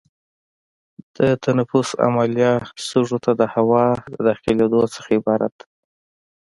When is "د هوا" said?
3.39-3.85